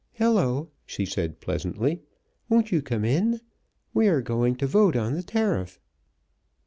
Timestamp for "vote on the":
4.65-5.21